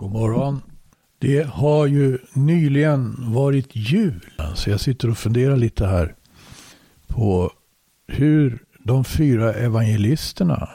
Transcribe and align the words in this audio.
God 0.00 0.12
morgon. 0.12 0.62
Det 1.18 1.46
har 1.46 1.86
ju 1.86 2.18
nyligen 2.32 3.32
varit 3.32 3.68
jul. 3.72 4.30
Så 4.54 4.70
jag 4.70 4.80
sitter 4.80 5.10
och 5.10 5.18
funderar 5.18 5.56
lite 5.56 5.86
här 5.86 6.14
på 7.06 7.52
hur 8.06 8.58
de 8.78 9.04
fyra 9.04 9.54
evangelisterna 9.54 10.68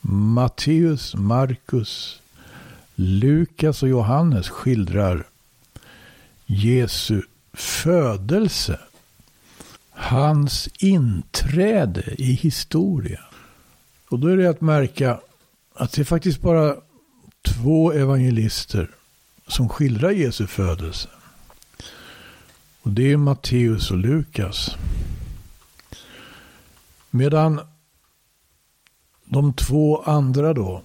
Matteus, 0.00 1.14
Markus, 1.14 2.22
Lukas 2.94 3.82
och 3.82 3.88
Johannes 3.88 4.48
skildrar 4.48 5.26
Jesu 6.46 7.22
födelse. 7.52 8.80
Hans 9.90 10.68
inträde 10.78 12.14
i 12.18 12.32
historien. 12.32 13.22
Och 14.08 14.18
då 14.18 14.28
är 14.28 14.36
det 14.36 14.50
att 14.50 14.60
märka 14.60 15.20
att 15.74 15.92
det 15.92 16.02
är 16.02 16.04
faktiskt 16.04 16.40
bara 16.40 16.76
två 17.42 17.92
evangelister 17.92 18.90
som 19.46 19.68
skildrar 19.68 20.10
Jesu 20.10 20.46
födelse. 20.46 21.08
Och 22.82 22.90
det 22.90 23.12
är 23.12 23.16
Matteus 23.16 23.90
och 23.90 23.98
Lukas. 23.98 24.76
Medan 27.10 27.60
de 29.24 29.52
två 29.52 30.02
andra 30.02 30.54
då, 30.54 30.82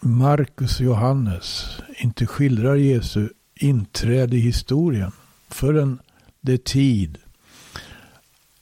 Markus 0.00 0.80
och 0.80 0.86
Johannes, 0.86 1.66
inte 1.98 2.26
skildrar 2.26 2.74
Jesu 2.74 3.28
inträde 3.54 4.36
i 4.36 4.40
historien 4.40 5.12
förrän 5.48 5.98
det 6.40 6.52
är 6.52 6.58
tid 6.58 7.18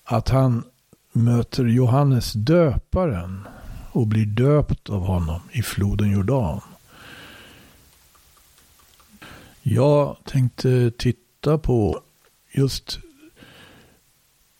att 0.04 0.28
han 0.28 0.64
möter 1.12 1.64
Johannes 1.64 2.32
döparen 2.32 3.48
och 3.98 4.06
blir 4.06 4.26
döpt 4.26 4.90
av 4.90 5.06
honom 5.06 5.40
i 5.52 5.62
floden 5.62 6.10
Jordan. 6.10 6.60
Jag 9.62 10.16
tänkte 10.24 10.90
titta 10.90 11.58
på 11.58 12.02
just 12.52 12.98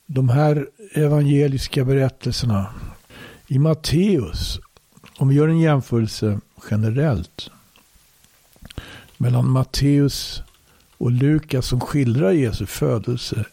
de 0.07 0.29
här 0.29 0.69
evangeliska 0.95 1.85
berättelserna 1.85 2.67
i 3.47 3.59
Matteus. 3.59 4.61
Om 5.19 5.29
vi 5.29 5.35
gör 5.35 5.49
en 5.49 5.61
jämförelse 5.61 6.41
generellt 6.71 7.51
mellan 9.17 9.51
Matteus 9.51 10.43
och 10.97 11.11
Lukas 11.11 11.67
som 11.67 11.81
skildrar 11.81 12.33
Jesu 12.33 12.67
födelse. 12.67 13.45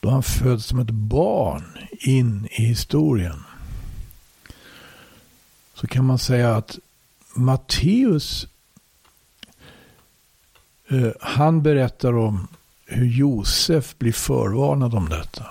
Då 0.00 0.10
han 0.10 0.22
föds 0.22 0.66
som 0.66 0.78
ett 0.78 0.90
barn 0.90 1.64
in 1.90 2.48
i 2.50 2.62
historien. 2.62 3.44
Så 5.80 5.86
kan 5.86 6.04
man 6.04 6.18
säga 6.18 6.56
att 6.56 6.78
Matteus 7.34 8.46
eh, 10.88 11.10
han 11.20 11.62
berättar 11.62 12.16
om 12.16 12.48
hur 12.86 13.06
Josef 13.06 13.98
blir 13.98 14.12
förvarnad 14.12 14.94
om 14.94 15.08
detta. 15.08 15.46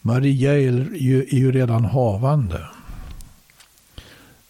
Maria 0.00 0.52
är 0.52 0.60
ju, 0.94 1.22
är 1.22 1.38
ju 1.38 1.52
redan 1.52 1.84
havande. 1.84 2.66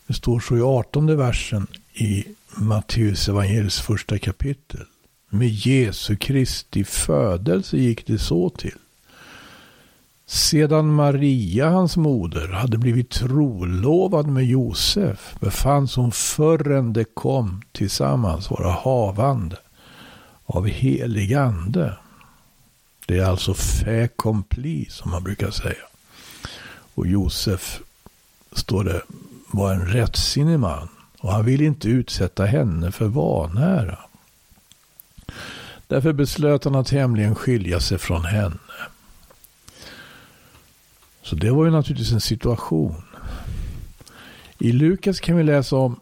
Det 0.06 0.14
står 0.14 0.40
så 0.40 0.56
i 0.56 0.60
18 0.60 1.16
versen 1.16 1.66
i 1.92 2.24
Matteus 2.54 3.28
evangeliets 3.28 3.80
första 3.80 4.18
kapitel. 4.18 4.86
Med 5.28 5.48
Jesu 5.48 6.16
Kristi 6.16 6.84
födelse 6.84 7.76
gick 7.76 8.06
det 8.06 8.18
så 8.18 8.50
till. 8.50 8.78
Sedan 10.32 10.94
Maria, 10.94 11.70
hans 11.70 11.96
moder, 11.96 12.48
hade 12.48 12.78
blivit 12.78 13.10
trolovad 13.10 14.26
med 14.26 14.44
Josef 14.46 15.34
befanns 15.40 15.96
hon 15.96 16.12
förrän 16.12 16.92
de 16.92 17.04
kom 17.04 17.62
tillsammans 17.72 18.50
vara 18.50 18.70
havande 18.70 19.56
av 20.46 20.66
helig 20.66 21.34
ande. 21.34 21.96
Det 23.06 23.18
är 23.18 23.24
alltså 23.24 23.54
fait 23.54 24.04
accompli 24.04 24.86
som 24.90 25.10
man 25.10 25.24
brukar 25.24 25.50
säga. 25.50 25.84
Och 26.94 27.06
Josef, 27.06 27.80
står 28.52 28.84
det, 28.84 29.02
var 29.46 29.72
en 29.72 29.86
rättsinnig 29.86 30.58
man. 30.58 30.88
Och 31.20 31.32
han 31.32 31.44
ville 31.44 31.64
inte 31.64 31.88
utsätta 31.88 32.44
henne 32.44 32.92
för 32.92 33.06
vanära. 33.06 33.98
Därför 35.86 36.12
beslöt 36.12 36.64
han 36.64 36.74
att 36.74 36.90
hemligen 36.90 37.34
skilja 37.34 37.80
sig 37.80 37.98
från 37.98 38.24
henne. 38.24 38.58
Så 41.30 41.36
det 41.36 41.50
var 41.50 41.64
ju 41.64 41.70
naturligtvis 41.70 42.12
en 42.12 42.20
situation. 42.20 43.02
I 44.58 44.72
Lukas 44.72 45.20
kan 45.20 45.36
vi 45.36 45.42
läsa 45.42 45.76
om, 45.76 46.00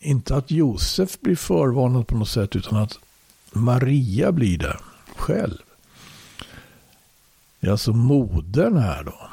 inte 0.00 0.36
att 0.36 0.50
Josef 0.50 1.20
blir 1.20 1.36
förvarnad 1.36 2.06
på 2.06 2.16
något 2.16 2.28
sätt, 2.28 2.56
utan 2.56 2.78
att 2.78 2.98
Maria 3.52 4.32
blir 4.32 4.58
det 4.58 4.76
själv. 5.16 5.58
Det 7.60 7.66
är 7.66 7.70
alltså 7.70 7.92
modern 7.92 8.76
här 8.76 9.04
då. 9.04 9.30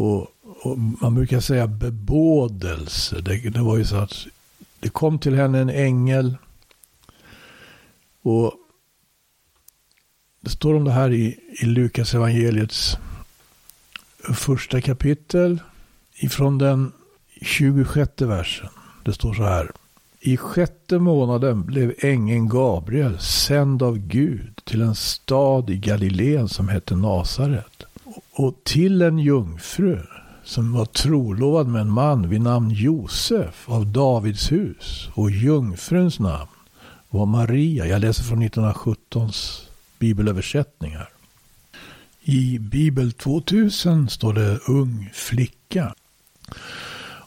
Och, 0.00 0.26
och 0.62 0.78
man 0.78 1.14
brukar 1.14 1.40
säga 1.40 1.66
bebådelse. 1.66 3.20
Det, 3.20 3.50
det, 3.50 3.60
var 3.60 3.76
ju 3.76 3.84
så 3.84 3.96
att 3.96 4.26
det 4.80 4.88
kom 4.88 5.18
till 5.18 5.34
henne 5.34 5.58
en 5.58 5.70
ängel. 5.70 6.36
Och 8.22 8.52
det 10.40 10.50
står 10.50 10.74
om 10.74 10.84
det 10.84 10.92
här 10.92 11.12
i, 11.12 11.38
i 11.60 11.64
Lukas 11.64 12.14
evangeliets 12.14 12.98
första 14.34 14.80
kapitel. 14.80 15.58
Ifrån 16.14 16.58
den 16.58 16.92
26 17.42 18.22
versen. 18.22 18.68
Det 19.04 19.12
står 19.12 19.34
så 19.34 19.42
här. 19.42 19.70
I 20.20 20.36
sjätte 20.36 20.98
månaden 20.98 21.64
blev 21.64 21.94
ängeln 21.98 22.48
Gabriel 22.48 23.18
sänd 23.18 23.82
av 23.82 23.98
Gud 23.98 24.60
till 24.64 24.82
en 24.82 24.94
stad 24.94 25.70
i 25.70 25.76
Galileen 25.76 26.48
som 26.48 26.68
hette 26.68 26.96
Nasaret. 26.96 27.82
Och 28.32 28.54
till 28.64 29.02
en 29.02 29.18
jungfru 29.18 29.98
som 30.44 30.72
var 30.72 30.84
trolovad 30.84 31.68
med 31.68 31.80
en 31.80 31.90
man 31.90 32.28
vid 32.28 32.40
namn 32.40 32.70
Josef 32.70 33.68
av 33.68 33.86
Davids 33.86 34.52
hus. 34.52 35.08
Och 35.14 35.30
jungfruns 35.30 36.20
namn 36.20 36.50
var 37.10 37.26
Maria. 37.26 37.86
Jag 37.86 38.00
läser 38.00 38.24
från 38.24 38.42
1917s 38.42 39.62
bibelöversättningar. 39.98 41.08
I 42.30 42.58
Bibel 42.58 43.12
2000 43.12 44.08
står 44.08 44.32
det 44.32 44.58
ung 44.66 45.10
flicka. 45.12 45.94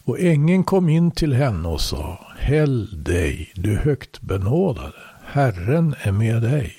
Och 0.03 0.19
ängeln 0.19 0.63
kom 0.63 0.89
in 0.89 1.12
till 1.12 1.34
henne 1.34 1.67
och 1.67 1.81
sa 1.81 2.34
Häll 2.38 3.03
dig, 3.03 3.51
du 3.56 3.75
högt 3.75 4.22
benådade. 4.22 4.94
Herren 5.25 5.95
är 6.01 6.11
med 6.11 6.41
dig. 6.41 6.75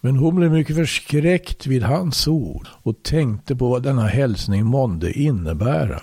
Men 0.00 0.16
hon 0.16 0.36
blev 0.36 0.52
mycket 0.52 0.76
förskräckt 0.76 1.66
vid 1.66 1.82
hans 1.82 2.28
ord 2.28 2.68
och 2.82 3.02
tänkte 3.02 3.56
på 3.56 3.68
vad 3.68 3.82
denna 3.82 4.06
hälsning 4.06 4.66
månde 4.66 5.12
innebära. 5.12 6.02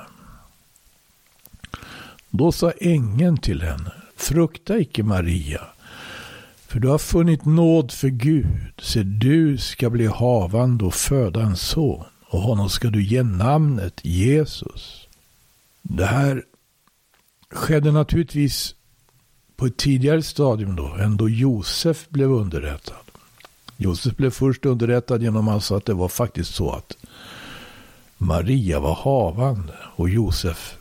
Då 2.30 2.52
sa 2.52 2.72
ängeln 2.72 3.38
till 3.38 3.62
henne, 3.62 3.92
frukta 4.16 4.80
icke 4.80 5.04
Maria, 5.04 5.62
för 6.72 6.80
du 6.80 6.88
har 6.88 6.98
funnit 6.98 7.46
nåd 7.46 7.92
för 7.92 8.08
Gud, 8.08 8.72
se 8.82 9.04
du 9.04 9.58
ska 9.58 9.90
bli 9.90 10.06
havande 10.06 10.86
och 10.86 10.94
föda 10.94 11.42
en 11.42 11.56
son, 11.56 12.04
och 12.30 12.42
honom 12.42 12.70
ska 12.70 12.90
du 12.90 13.04
ge 13.04 13.24
namnet 13.24 14.00
Jesus. 14.04 15.08
Det 15.82 16.06
här 16.06 16.44
skedde 17.50 17.92
naturligtvis 17.92 18.76
på 19.56 19.66
ett 19.66 19.78
tidigare 19.78 20.22
stadium 20.22 20.76
då, 20.76 20.88
än 20.88 21.18
då 21.18 21.30
Josef 21.30 22.10
blev 22.10 22.32
underrättad. 22.32 23.06
Josef 23.78 24.16
blev 24.16 24.30
först 24.30 24.66
underrättad 24.66 25.24
genom 25.24 25.48
alltså 25.48 25.76
att 25.76 25.86
det 25.86 25.94
var 25.94 26.08
faktiskt 26.08 26.56
så 26.56 26.72
att 26.72 26.98
Maria 28.18 28.80
var 28.80 28.96
havande 28.96 29.74
och 29.96 30.10
Josef 30.10 30.78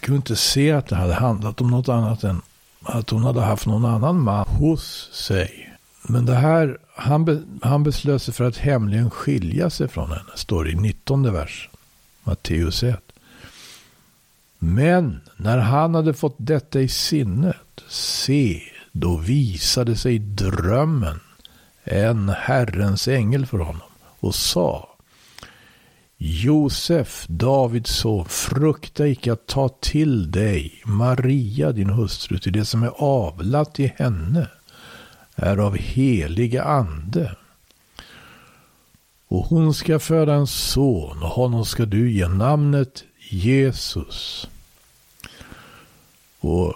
kunde 0.00 0.16
inte 0.16 0.36
se 0.36 0.72
att 0.72 0.86
det 0.86 0.96
hade 0.96 1.14
handlat 1.14 1.60
om 1.60 1.70
något 1.70 1.88
annat 1.88 2.24
än 2.24 2.42
att 2.82 3.10
hon 3.10 3.24
hade 3.24 3.40
haft 3.40 3.66
någon 3.66 3.84
annan 3.84 4.20
man 4.20 4.46
hos 4.48 5.10
sig. 5.12 5.76
Men 6.02 6.26
det 6.26 6.34
här, 6.34 6.78
han, 6.94 7.24
be, 7.24 7.42
han 7.62 7.82
beslöt 7.82 8.22
sig 8.22 8.34
för 8.34 8.44
att 8.44 8.56
hemligen 8.56 9.10
skilja 9.10 9.70
sig 9.70 9.88
från 9.88 10.08
henne, 10.08 10.30
står 10.34 10.64
det 10.64 10.70
i 10.70 10.74
19 10.74 11.32
vers, 11.32 11.70
Matteus 12.24 12.82
1. 12.82 13.00
Men 14.58 15.20
när 15.36 15.58
han 15.58 15.94
hade 15.94 16.14
fått 16.14 16.36
detta 16.38 16.80
i 16.80 16.88
sinnet, 16.88 17.56
se, 17.88 18.62
då 18.92 19.16
visade 19.16 19.96
sig 19.96 20.18
drömmen 20.18 21.20
en 21.84 22.28
Herrens 22.28 23.08
ängel 23.08 23.46
för 23.46 23.58
honom 23.58 23.88
och 24.20 24.34
sa 24.34 24.89
Josef, 26.22 27.26
Davids 27.28 27.90
son, 27.90 28.24
frukta 28.24 29.06
icke 29.06 29.32
att 29.32 29.46
ta 29.46 29.68
till 29.68 30.30
dig 30.30 30.82
Maria, 30.84 31.72
din 31.72 31.90
hustru, 31.90 32.38
till 32.38 32.52
det 32.52 32.64
som 32.64 32.82
är 32.82 32.92
avlat 32.96 33.80
i 33.80 33.92
henne 33.96 34.48
är 35.34 35.56
av 35.56 35.76
heliga 35.76 36.64
ande. 36.64 37.36
Och 39.28 39.44
hon 39.44 39.74
ska 39.74 39.98
föda 39.98 40.34
en 40.34 40.46
son 40.46 41.22
och 41.22 41.28
honom 41.28 41.64
ska 41.64 41.84
du 41.84 42.12
ge 42.12 42.28
namnet 42.28 43.04
Jesus. 43.30 44.48
Och 46.40 46.74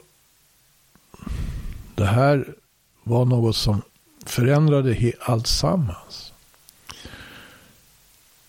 det 1.94 2.06
här 2.06 2.55
var 3.02 3.25
något 3.25 3.56
som 3.56 3.82
förändrade 4.26 5.12
allt 5.20 5.46
sammans. 5.46 6.32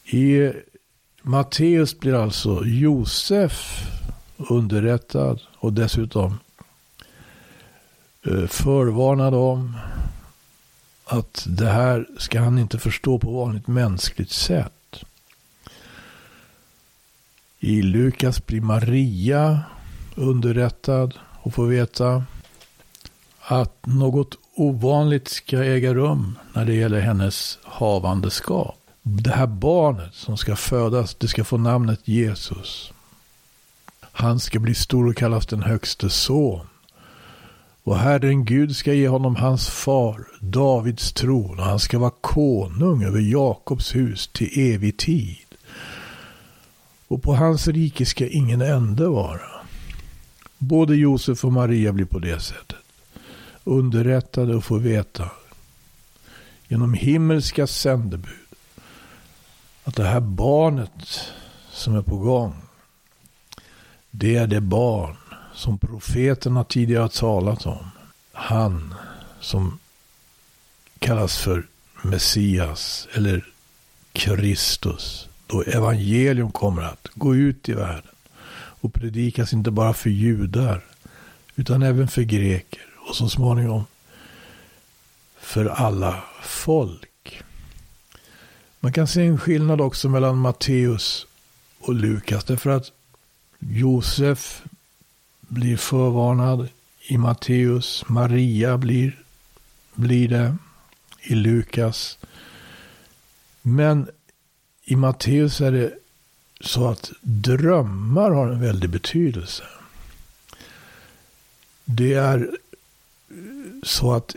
I 0.05 0.51
Matteus 1.27 1.99
blir 1.99 2.13
alltså 2.13 2.65
Josef 2.65 3.87
underrättad 4.37 5.41
och 5.57 5.73
dessutom 5.73 6.39
eh, 8.25 8.47
förvarnad 8.47 9.33
om 9.33 9.77
att 11.05 11.45
det 11.47 11.69
här 11.69 12.07
ska 12.17 12.39
han 12.39 12.59
inte 12.59 12.79
förstå 12.79 13.19
på 13.19 13.31
vanligt 13.31 13.67
mänskligt 13.67 14.31
sätt. 14.31 15.03
I 17.59 17.81
Lukas 17.81 18.45
blir 18.45 18.61
Maria 18.61 19.63
underrättad 20.15 21.13
och 21.41 21.53
får 21.53 21.67
veta 21.67 22.23
att 23.39 23.85
något 23.85 24.37
ovanligt 24.55 25.27
ska 25.27 25.63
äga 25.63 25.93
rum 25.93 26.37
när 26.53 26.65
det 26.65 26.73
gäller 26.73 26.99
hennes 26.99 27.59
havandeskap. 27.63 28.84
Det 29.07 29.31
här 29.31 29.47
barnet 29.47 30.13
som 30.13 30.37
ska 30.37 30.55
födas, 30.55 31.15
det 31.15 31.27
ska 31.27 31.43
få 31.43 31.57
namnet 31.57 32.07
Jesus. 32.07 32.93
Han 34.01 34.39
ska 34.39 34.59
bli 34.59 34.75
stor 34.75 35.07
och 35.07 35.15
kallas 35.15 35.45
den 35.45 35.63
högste 35.63 36.09
son. 36.09 36.67
Och 37.83 37.97
Herren 37.97 38.45
Gud 38.45 38.75
ska 38.75 38.93
ge 38.93 39.07
honom 39.07 39.35
hans 39.35 39.69
far, 39.69 40.27
Davids 40.39 41.13
tron, 41.13 41.59
och 41.59 41.65
han 41.65 41.79
ska 41.79 41.99
vara 41.99 42.13
konung 42.21 43.03
över 43.03 43.19
Jakobs 43.19 43.95
hus 43.95 44.27
till 44.27 44.73
evig 44.73 44.97
tid. 44.97 45.55
Och 47.07 47.23
på 47.23 47.35
hans 47.35 47.67
rike 47.67 48.05
ska 48.05 48.27
ingen 48.27 48.61
ände 48.61 49.07
vara. 49.07 49.41
Både 50.57 50.95
Josef 50.95 51.45
och 51.45 51.53
Maria 51.53 51.93
blir 51.93 52.05
på 52.05 52.19
det 52.19 52.39
sättet 52.39 52.77
underrättade 53.63 54.55
och 54.55 54.63
får 54.63 54.79
veta 54.79 55.29
genom 56.67 56.93
himmelska 56.93 57.67
sändebud 57.67 58.44
att 59.85 59.95
det 59.95 60.03
här 60.03 60.19
barnet 60.19 61.31
som 61.71 61.95
är 61.95 62.01
på 62.01 62.17
gång 62.17 62.55
det 64.17 64.35
är 64.35 64.47
det 64.47 64.61
barn 64.61 65.15
som 65.53 65.77
profeterna 65.77 66.63
tidigare 66.63 67.01
har 67.01 67.07
talat 67.07 67.65
om. 67.65 67.91
Han 68.31 68.95
som 69.39 69.79
kallas 70.99 71.37
för 71.37 71.67
Messias 72.01 73.07
eller 73.13 73.45
Kristus. 74.13 75.27
Då 75.47 75.61
evangelium 75.61 76.51
kommer 76.51 76.81
att 76.81 77.07
gå 77.13 77.35
ut 77.35 77.69
i 77.69 77.73
världen 77.73 78.15
och 78.55 78.93
predikas 78.93 79.53
inte 79.53 79.71
bara 79.71 79.93
för 79.93 80.09
judar 80.09 80.85
utan 81.55 81.83
även 81.83 82.07
för 82.07 82.21
greker 82.21 82.85
och 83.09 83.15
så 83.15 83.29
småningom 83.29 83.85
för 85.39 85.65
alla 85.65 86.23
folk. 86.41 87.09
Man 88.85 88.93
kan 88.93 89.07
se 89.07 89.25
en 89.25 89.37
skillnad 89.37 89.81
också 89.81 90.09
mellan 90.09 90.37
Matteus 90.37 91.27
och 91.79 91.93
Lukas. 91.93 92.43
Därför 92.43 92.69
att 92.69 92.91
Josef 93.59 94.63
blir 95.39 95.77
förvarnad 95.77 96.67
i 97.07 97.17
Matteus. 97.17 98.03
Maria 98.07 98.77
blir, 98.77 99.23
blir 99.93 100.29
det 100.29 100.57
i 101.21 101.35
Lukas. 101.35 102.17
Men 103.61 104.07
i 104.83 104.95
Matteus 104.95 105.61
är 105.61 105.71
det 105.71 105.93
så 106.61 106.87
att 106.87 107.11
drömmar 107.21 108.31
har 108.31 108.47
en 108.47 108.61
väldig 108.61 108.89
betydelse. 108.89 109.63
Det 111.85 112.13
är 112.13 112.51
så 113.83 114.13
att 114.13 114.35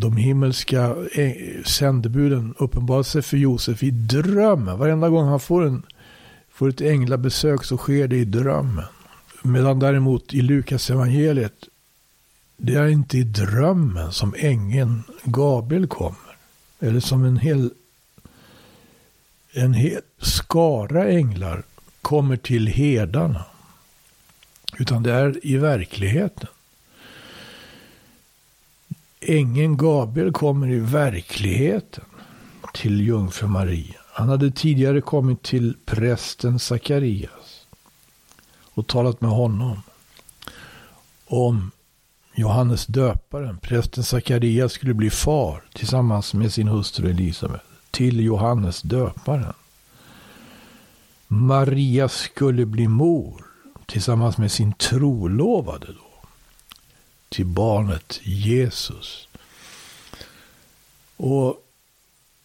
de 0.00 0.16
himmelska 0.16 0.94
eh, 1.12 1.62
sändebuden 1.64 2.54
uppenbarar 2.58 3.02
sig 3.02 3.22
för 3.22 3.36
Josef 3.36 3.82
i 3.82 3.90
drömmen. 3.90 4.78
Varenda 4.78 5.08
gång 5.08 5.28
han 5.28 5.40
får, 5.40 5.66
en, 5.66 5.82
får 6.50 6.68
ett 6.68 6.80
änglabesök 6.80 7.64
så 7.64 7.76
sker 7.76 8.08
det 8.08 8.16
i 8.16 8.24
drömmen. 8.24 8.84
Medan 9.42 9.78
däremot 9.78 10.34
i 10.34 10.42
Lukas 10.42 10.90
evangeliet 10.90 11.68
det 12.56 12.74
är 12.74 12.86
inte 12.86 13.18
i 13.18 13.22
drömmen 13.22 14.12
som 14.12 14.34
ängeln 14.38 15.02
Gabriel 15.24 15.86
kommer. 15.86 16.36
Eller 16.80 17.00
som 17.00 17.24
en 17.24 17.36
hel, 17.36 17.70
en 19.52 19.74
hel 19.74 20.00
skara 20.18 21.08
änglar 21.08 21.62
kommer 22.02 22.36
till 22.36 22.66
herdarna. 22.66 23.44
Utan 24.78 25.02
det 25.02 25.12
är 25.12 25.46
i 25.46 25.56
verkligheten 25.56 26.48
ängeln 29.20 29.76
Gabriel 29.76 30.32
kommer 30.32 30.70
i 30.70 30.78
verkligheten 30.78 32.04
till 32.74 33.00
jungfru 33.00 33.48
Maria. 33.48 34.00
Han 34.12 34.28
hade 34.28 34.50
tidigare 34.50 35.00
kommit 35.00 35.42
till 35.42 35.76
prästen 35.84 36.58
Sakarias 36.58 37.66
och 38.74 38.86
talat 38.86 39.20
med 39.20 39.30
honom 39.30 39.82
om 41.26 41.70
Johannes 42.34 42.86
döparen. 42.86 43.58
Prästen 43.58 44.04
Sakarias 44.04 44.72
skulle 44.72 44.94
bli 44.94 45.10
far 45.10 45.62
tillsammans 45.74 46.34
med 46.34 46.52
sin 46.52 46.68
hustru 46.68 47.10
Elisabet 47.10 47.60
till 47.90 48.20
Johannes 48.20 48.82
döparen. 48.82 49.52
Maria 51.26 52.08
skulle 52.08 52.66
bli 52.66 52.88
mor 52.88 53.44
tillsammans 53.86 54.38
med 54.38 54.52
sin 54.52 54.72
trolovade 54.72 55.86
då 55.86 56.09
till 57.30 57.46
barnet 57.46 58.20
Jesus. 58.22 59.28
Och 61.16 61.66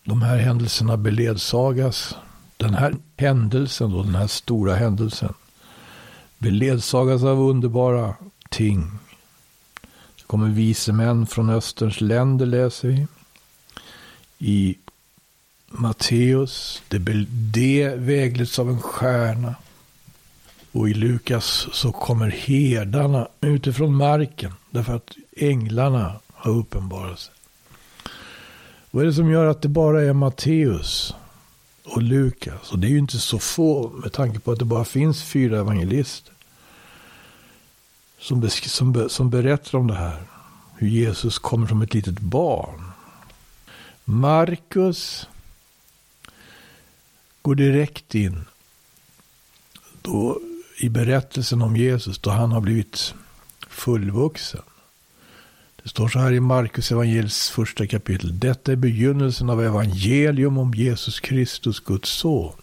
de 0.03 0.21
här 0.21 0.37
händelserna 0.37 0.97
beledsagas. 0.97 2.15
Den 2.57 2.73
här 2.73 2.95
händelsen, 3.17 3.91
då, 3.91 4.03
den 4.03 4.15
här 4.15 4.27
stora 4.27 4.75
händelsen, 4.75 5.33
beledsagas 6.37 7.23
av 7.23 7.39
underbara 7.39 8.15
ting. 8.49 8.91
Det 10.15 10.23
kommer 10.27 10.49
vise 10.49 10.93
män 10.93 11.27
från 11.27 11.49
Österns 11.49 12.01
länder, 12.01 12.45
läser 12.45 12.87
vi. 12.87 13.07
I 14.39 14.77
Matteus, 15.67 16.81
det, 16.87 16.97
det 17.53 17.95
vägleds 17.95 18.59
av 18.59 18.69
en 18.69 18.81
stjärna. 18.81 19.55
Och 20.71 20.89
i 20.89 20.93
Lukas 20.93 21.67
så 21.73 21.91
kommer 21.91 22.29
herdarna 22.29 23.27
utifrån 23.41 23.95
marken. 23.95 24.53
Därför 24.75 24.95
att 24.95 25.17
änglarna 25.37 26.19
har 26.33 26.51
uppenbarat 26.51 27.19
sig. 27.19 27.33
Vad 28.91 29.03
är 29.03 29.07
det 29.07 29.13
som 29.13 29.31
gör 29.31 29.45
att 29.45 29.61
det 29.61 29.67
bara 29.67 30.01
är 30.01 30.13
Matteus 30.13 31.13
och 31.83 32.01
Lukas? 32.01 32.71
Och 32.71 32.79
det 32.79 32.87
är 32.87 32.89
ju 32.89 32.97
inte 32.97 33.19
så 33.19 33.39
få 33.39 33.89
med 33.89 34.13
tanke 34.13 34.39
på 34.39 34.51
att 34.51 34.59
det 34.59 34.65
bara 34.65 34.85
finns 34.85 35.23
fyra 35.23 35.59
evangelister. 35.59 36.33
Som, 38.19 38.49
som, 38.49 39.09
som 39.09 39.29
berättar 39.29 39.77
om 39.77 39.87
det 39.87 39.95
här. 39.95 40.23
Hur 40.75 40.87
Jesus 40.87 41.39
kommer 41.39 41.67
som 41.67 41.81
ett 41.81 41.93
litet 41.93 42.19
barn. 42.19 42.91
Markus 44.05 45.27
går 47.41 47.55
direkt 47.55 48.15
in. 48.15 48.45
Då 50.01 50.39
i 50.77 50.89
berättelsen 50.89 51.61
om 51.61 51.77
Jesus 51.77 52.19
då 52.19 52.29
han 52.29 52.51
har 52.51 52.61
blivit 52.61 53.13
fullvuxen. 53.75 54.61
Det 55.83 55.89
står 55.89 56.07
så 56.07 56.19
här 56.19 56.31
i 56.31 56.39
Markus 56.39 56.91
evangeliets 56.91 57.49
första 57.49 57.87
kapitel. 57.87 58.39
Detta 58.39 58.71
är 58.71 58.75
begynnelsen 58.75 59.49
av 59.49 59.63
evangelium 59.63 60.57
om 60.57 60.73
Jesus 60.73 61.19
Kristus, 61.19 61.79
Guds 61.79 62.09
son. 62.09 62.53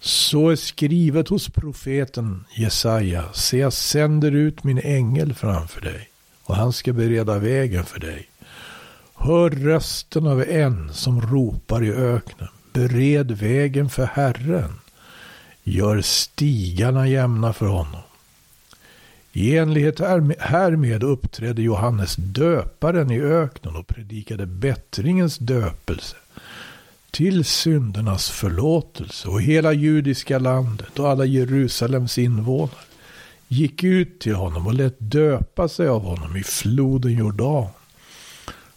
Så 0.00 0.48
är 0.48 0.56
skrivet 0.56 1.28
hos 1.28 1.48
profeten 1.48 2.44
Jesaja. 2.56 3.24
Se, 3.32 3.58
jag 3.58 3.72
sänder 3.72 4.32
ut 4.32 4.64
min 4.64 4.78
ängel 4.78 5.34
framför 5.34 5.80
dig 5.80 6.08
och 6.44 6.56
han 6.56 6.72
ska 6.72 6.92
bereda 6.92 7.38
vägen 7.38 7.84
för 7.84 8.00
dig. 8.00 8.28
Hör 9.14 9.50
rösten 9.50 10.26
av 10.26 10.42
en 10.42 10.92
som 10.92 11.20
ropar 11.20 11.84
i 11.84 11.92
öknen. 11.92 12.48
Bered 12.72 13.30
vägen 13.30 13.90
för 13.90 14.04
Herren. 14.04 14.72
Gör 15.62 16.00
stigarna 16.00 17.08
jämna 17.08 17.52
för 17.52 17.66
honom. 17.66 18.00
I 19.32 19.56
enlighet 19.56 20.00
härmed 20.38 21.02
uppträdde 21.02 21.62
Johannes 21.62 22.16
döparen 22.16 23.10
i 23.10 23.20
öknen 23.20 23.76
och 23.76 23.86
predikade 23.86 24.46
bättringens 24.46 25.38
döpelse 25.38 26.16
till 27.10 27.44
syndernas 27.44 28.30
förlåtelse 28.30 29.28
och 29.28 29.42
hela 29.42 29.72
judiska 29.72 30.38
landet 30.38 30.98
och 30.98 31.08
alla 31.08 31.24
Jerusalems 31.24 32.18
invånare 32.18 32.70
gick 33.48 33.84
ut 33.84 34.18
till 34.18 34.34
honom 34.34 34.66
och 34.66 34.74
lät 34.74 34.96
döpa 34.98 35.68
sig 35.68 35.88
av 35.88 36.02
honom 36.02 36.36
i 36.36 36.42
floden 36.42 37.12
Jordan 37.12 37.66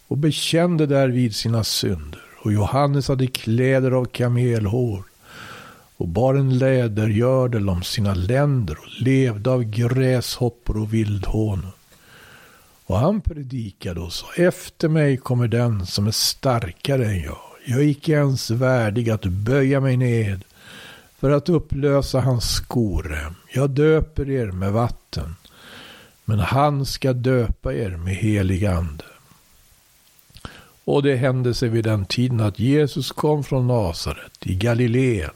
och 0.07 0.17
bekände 0.17 0.85
därvid 0.85 1.35
sina 1.35 1.63
synder. 1.63 2.21
Och 2.37 2.53
Johannes 2.53 3.07
hade 3.07 3.27
kläder 3.27 3.91
av 3.91 4.05
kamelhår 4.05 5.03
och 5.97 6.07
bar 6.07 6.35
en 6.35 6.57
lädergördel 6.57 7.69
om 7.69 7.83
sina 7.83 8.13
länder 8.13 8.77
och 8.79 9.01
levde 9.01 9.49
av 9.49 9.63
gräshoppor 9.63 10.77
och 10.77 10.93
vildhonung. 10.93 11.71
Och 12.85 12.99
han 12.99 13.21
predikade 13.21 13.99
och 13.99 14.13
sa, 14.13 14.27
efter 14.35 14.87
mig 14.89 15.17
kommer 15.17 15.47
den 15.47 15.85
som 15.85 16.07
är 16.07 16.11
starkare 16.11 17.05
än 17.05 17.21
jag. 17.21 17.37
Jag 17.65 17.79
är 17.79 17.83
icke 17.87 18.11
ens 18.11 18.49
värdig 18.49 19.09
att 19.09 19.25
böja 19.25 19.79
mig 19.79 19.97
ned 19.97 20.43
för 21.19 21.29
att 21.31 21.49
upplösa 21.49 22.19
hans 22.19 22.55
skorem. 22.55 23.33
Jag 23.53 23.69
döper 23.69 24.29
er 24.29 24.51
med 24.51 24.71
vatten, 24.71 25.35
men 26.25 26.39
han 26.39 26.85
ska 26.85 27.13
döpa 27.13 27.73
er 27.73 27.89
med 27.89 28.15
helig 28.15 28.65
ande. 28.65 29.03
Och 30.85 31.03
det 31.03 31.15
hände 31.15 31.53
sig 31.53 31.69
vid 31.69 31.83
den 31.83 32.05
tiden 32.05 32.39
att 32.39 32.59
Jesus 32.59 33.11
kom 33.11 33.43
från 33.43 33.67
Nasaret 33.67 34.37
i 34.41 34.55
Galileen 34.55 35.31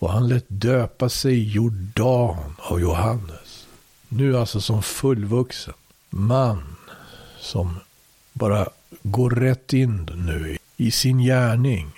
och 0.00 0.12
han 0.12 0.28
lät 0.28 0.44
döpa 0.48 1.08
sig 1.08 1.34
i 1.34 1.50
Jordan 1.50 2.56
av 2.58 2.80
Johannes. 2.80 3.66
Nu 4.08 4.38
alltså 4.38 4.60
som 4.60 4.82
fullvuxen 4.82 5.74
man 6.10 6.76
som 7.40 7.76
bara 8.32 8.68
går 9.02 9.30
rätt 9.30 9.72
in 9.72 10.10
nu 10.14 10.58
i 10.76 10.90
sin 10.90 11.18
gärning. 11.18 11.92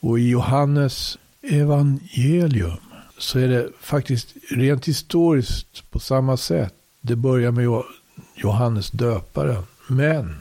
Och 0.00 0.18
i 0.18 0.28
Johannes 0.28 1.18
evangelium 1.42 2.76
så 3.18 3.38
är 3.38 3.48
det 3.48 3.68
faktiskt 3.80 4.34
rent 4.50 4.88
historiskt 4.88 5.90
på 5.90 5.98
samma 5.98 6.36
sätt. 6.36 6.74
Det 7.00 7.16
börjar 7.16 7.50
med 7.50 7.82
Johannes 8.34 8.90
döparen. 8.90 9.62
Men 9.86 10.36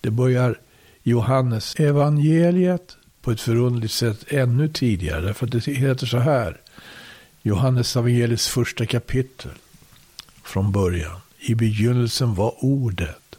det 0.00 0.10
börjar 0.10 0.58
Johannes 1.02 1.74
evangeliet 1.74 2.96
på 3.26 3.32
ett 3.32 3.40
förundligt 3.40 3.94
sätt 3.94 4.24
ännu 4.28 4.68
tidigare. 4.68 5.20
Därför 5.20 5.46
att 5.46 5.52
det 5.52 5.66
heter 5.66 6.06
så 6.06 6.18
här. 6.18 6.60
Johannes 7.42 7.96
evangeliets 7.96 8.48
första 8.48 8.86
kapitel 8.86 9.50
från 10.42 10.72
början. 10.72 11.20
I 11.38 11.54
begynnelsen 11.54 12.34
var 12.34 12.64
ordet. 12.64 13.36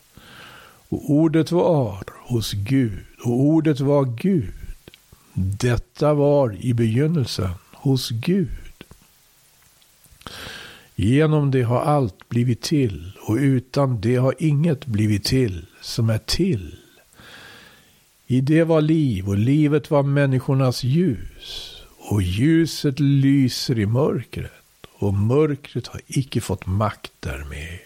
Och 0.90 1.12
ordet 1.12 1.52
var 1.52 2.04
hos 2.28 2.52
Gud. 2.52 3.06
Och 3.24 3.40
ordet 3.40 3.80
var 3.80 4.06
Gud. 4.06 4.54
Detta 5.34 6.14
var 6.14 6.56
i 6.60 6.74
begynnelsen 6.74 7.50
hos 7.72 8.10
Gud. 8.10 8.84
Genom 10.96 11.52
det 11.52 11.64
har 11.64 11.82
allt 11.82 12.30
blivit 12.30 12.62
till 12.62 13.12
och 13.22 13.36
utan 13.36 14.02
det 14.02 14.16
har 14.16 14.36
inget 14.40 14.86
blivit 14.86 15.24
till 15.24 15.66
som 15.82 16.10
är 16.10 16.18
till. 16.18 16.76
I 18.30 18.42
det 18.42 18.64
var 18.64 18.82
liv 18.82 19.28
och 19.28 19.38
livet 19.38 19.92
var 19.92 20.04
människornas 20.04 20.84
ljus. 20.84 21.74
Och 21.98 22.22
ljuset 22.22 23.00
lyser 23.00 23.80
i 23.80 23.86
mörkret 23.86 24.52
och 25.00 25.14
mörkret 25.14 25.88
har 25.88 26.02
icke 26.08 26.42
fått 26.42 26.66
makt 26.66 27.12
därmed. 27.20 27.80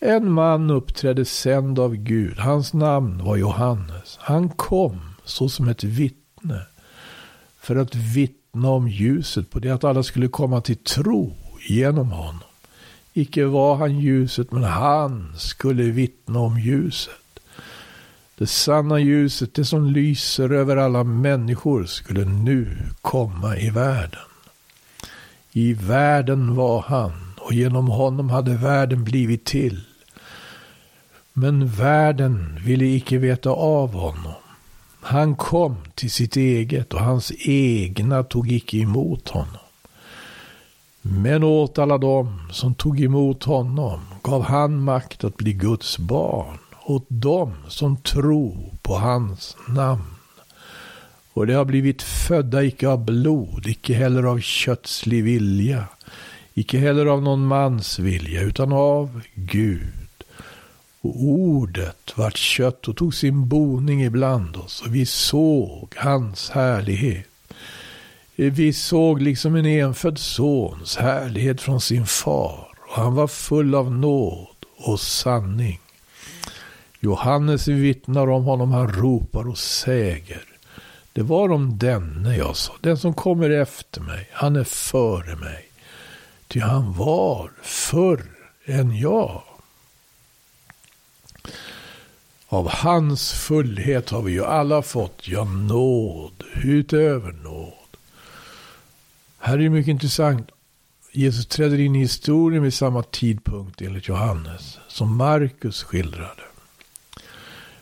En 0.00 0.32
man 0.32 0.70
uppträdde 0.70 1.24
sänd 1.24 1.78
av 1.78 1.94
Gud. 1.94 2.38
Hans 2.38 2.72
namn 2.72 3.24
var 3.24 3.36
Johannes. 3.36 4.16
Han 4.20 4.48
kom 4.48 5.00
såsom 5.24 5.68
ett 5.68 5.84
vittne 5.84 6.60
för 7.60 7.76
att 7.76 7.94
vittna 7.94 8.68
om 8.68 8.88
ljuset 8.88 9.50
på 9.50 9.58
det 9.58 9.70
att 9.70 9.84
alla 9.84 10.02
skulle 10.02 10.28
komma 10.28 10.60
till 10.60 10.76
tro 10.76 11.36
genom 11.68 12.10
honom. 12.10 12.40
Icke 13.12 13.44
var 13.44 13.76
han 13.76 13.98
ljuset, 13.98 14.52
men 14.52 14.64
han 14.64 15.32
skulle 15.36 15.82
vittna 15.82 16.38
om 16.38 16.58
ljuset. 16.58 17.19
Det 18.40 18.46
sanna 18.46 18.98
ljuset, 18.98 19.54
det 19.54 19.64
som 19.64 19.86
lyser 19.86 20.52
över 20.52 20.76
alla 20.76 21.04
människor, 21.04 21.84
skulle 21.84 22.24
nu 22.24 22.78
komma 23.02 23.56
i 23.56 23.70
världen. 23.70 24.20
I 25.52 25.72
världen 25.72 26.54
var 26.54 26.84
han, 26.88 27.12
och 27.38 27.52
genom 27.52 27.88
honom 27.88 28.30
hade 28.30 28.56
världen 28.56 29.04
blivit 29.04 29.44
till. 29.44 29.80
Men 31.32 31.68
världen 31.68 32.60
ville 32.64 32.84
icke 32.84 33.18
veta 33.18 33.50
av 33.50 33.92
honom. 33.92 34.32
Han 35.00 35.36
kom 35.36 35.76
till 35.94 36.10
sitt 36.10 36.36
eget 36.36 36.94
och 36.94 37.00
hans 37.00 37.32
egna 37.46 38.22
tog 38.22 38.52
icke 38.52 38.76
emot 38.76 39.28
honom. 39.28 39.64
Men 41.02 41.44
åt 41.44 41.78
alla 41.78 41.98
dem 41.98 42.48
som 42.50 42.74
tog 42.74 43.00
emot 43.00 43.44
honom 43.44 44.00
gav 44.22 44.42
han 44.42 44.80
makt 44.80 45.24
att 45.24 45.36
bli 45.36 45.52
Guds 45.52 45.98
barn, 45.98 46.58
åt 46.84 47.06
dem 47.08 47.52
som 47.68 47.96
tror 47.96 48.74
på 48.82 48.94
hans 48.94 49.56
namn. 49.68 50.04
Och 51.32 51.46
det 51.46 51.54
har 51.54 51.64
blivit 51.64 52.02
födda 52.02 52.64
icke 52.64 52.88
av 52.88 53.04
blod, 53.04 53.66
icke 53.66 53.94
heller 53.94 54.22
av 54.22 54.40
kötslig 54.40 55.24
vilja, 55.24 55.84
icke 56.54 56.78
heller 56.78 57.06
av 57.06 57.22
någon 57.22 57.46
mans 57.46 57.98
vilja, 57.98 58.42
utan 58.42 58.72
av 58.72 59.20
Gud. 59.34 60.24
Och 61.00 61.22
ordet 61.22 62.12
vart 62.16 62.36
kött 62.36 62.88
och 62.88 62.96
tog 62.96 63.14
sin 63.14 63.48
boning 63.48 64.04
ibland 64.04 64.56
oss 64.56 64.82
och 64.82 64.94
vi 64.94 65.06
såg 65.06 65.94
hans 65.96 66.50
härlighet. 66.50 67.26
Vi 68.36 68.72
såg 68.72 69.22
liksom 69.22 69.54
en 69.54 69.66
enfödd 69.66 70.18
sons 70.18 70.96
härlighet 70.96 71.60
från 71.60 71.80
sin 71.80 72.06
far 72.06 72.68
och 72.88 73.02
han 73.02 73.14
var 73.14 73.26
full 73.26 73.74
av 73.74 73.92
nåd 73.92 74.56
och 74.76 75.00
sanning. 75.00 75.80
Johannes 77.00 77.68
vittnar 77.68 78.30
om 78.30 78.44
honom, 78.44 78.72
han 78.72 78.92
ropar 78.92 79.48
och 79.48 79.58
säger. 79.58 80.44
Det 81.12 81.22
var 81.22 81.52
om 81.52 81.78
denne 81.78 82.36
jag 82.36 82.56
sa, 82.56 82.72
den 82.80 82.98
som 82.98 83.14
kommer 83.14 83.50
efter 83.50 84.00
mig, 84.00 84.28
han 84.32 84.56
är 84.56 84.64
före 84.64 85.36
mig. 85.36 85.68
Ty 86.48 86.60
han 86.60 86.92
var 86.92 87.50
förr 87.62 88.24
än 88.64 88.96
jag. 88.96 89.42
Av 92.48 92.68
hans 92.68 93.32
fullhet 93.32 94.10
har 94.10 94.22
vi 94.22 94.32
ju 94.32 94.44
alla 94.44 94.82
fått, 94.82 95.28
ja 95.28 95.44
nåd 95.44 96.44
utöver 96.62 97.32
nåd. 97.32 97.72
Här 99.38 99.54
är 99.54 99.58
det 99.58 99.70
mycket 99.70 99.90
intressant. 99.90 100.50
Jesus 101.12 101.46
träder 101.46 101.80
in 101.80 101.96
i 101.96 101.98
historien 101.98 102.62
vid 102.62 102.74
samma 102.74 103.02
tidpunkt 103.02 103.82
enligt 103.82 104.08
Johannes 104.08 104.78
som 104.88 105.16
Markus 105.16 105.82
skildrade. 105.82 106.42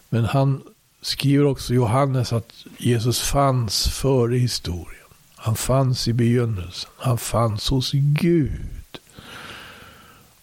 Men 0.09 0.25
han 0.25 0.63
skriver 1.01 1.45
också 1.45 1.75
Johannes 1.75 2.33
att 2.33 2.53
Jesus 2.79 3.21
fanns 3.21 3.89
före 3.89 4.37
historien. 4.37 4.95
Han 5.37 5.57
fanns 5.57 6.09
i 6.09 6.13
begynnelsen. 6.13 6.91
Han 6.97 7.19
fanns 7.19 7.69
hos 7.69 7.93
Gud. 7.93 8.99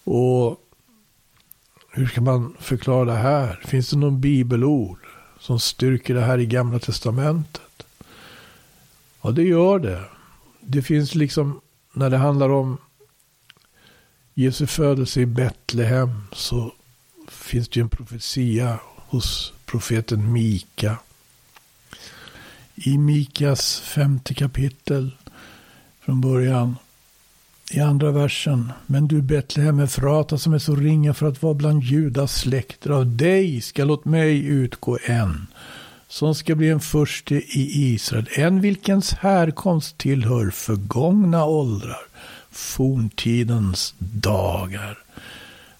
Och 0.04 0.60
hur 1.90 2.06
ska 2.06 2.20
man 2.20 2.56
förklara 2.60 3.04
det 3.04 3.18
här? 3.18 3.60
Finns 3.64 3.90
det 3.90 3.96
någon 3.96 4.20
bibelord 4.20 4.98
som 5.40 5.60
styrker 5.60 6.14
det 6.14 6.20
här 6.20 6.38
i 6.38 6.46
Gamla 6.46 6.78
Testamentet? 6.78 7.86
Ja, 9.22 9.30
det 9.30 9.42
gör 9.42 9.78
det. 9.78 10.04
Det 10.60 10.82
finns 10.82 11.14
liksom, 11.14 11.60
när 11.92 12.10
det 12.10 12.16
handlar 12.16 12.48
om 12.48 12.78
Jesu 14.34 14.66
födelse 14.66 15.20
i 15.20 15.26
Betlehem 15.26 16.22
så 16.32 16.72
finns 17.28 17.68
det 17.68 17.76
ju 17.76 17.82
en 17.82 17.88
profetia 17.88 18.80
hos 18.96 19.52
profeten 19.76 20.32
Mika. 20.32 20.98
I 22.74 22.98
Mikas 22.98 23.80
femte 23.80 24.34
kapitel 24.34 25.10
från 26.00 26.20
början 26.20 26.76
i 27.70 27.80
andra 27.80 28.10
versen. 28.10 28.72
Men 28.86 29.08
du 29.08 29.22
Betlehem 29.22 29.80
Efrata 29.80 30.38
som 30.38 30.54
är 30.54 30.58
så 30.58 30.76
ringa 30.76 31.14
för 31.14 31.28
att 31.28 31.42
vara 31.42 31.54
bland 31.54 31.82
Judas 31.82 32.40
släkter. 32.40 32.90
Av 32.90 33.16
dig 33.16 33.60
ska 33.60 33.84
låt 33.84 34.04
mig 34.04 34.46
utgå 34.46 34.98
en. 35.04 35.46
Som 36.08 36.34
ska 36.34 36.54
bli 36.54 36.70
en 36.70 36.80
förste 36.80 37.34
i 37.34 37.92
Israel. 37.94 38.28
En 38.30 38.60
vilkens 38.60 39.12
härkomst 39.12 39.98
tillhör 39.98 40.50
förgångna 40.50 41.44
åldrar. 41.44 42.06
Forntidens 42.50 43.94
dagar. 43.98 44.98